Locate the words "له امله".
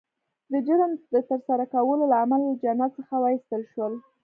2.11-2.45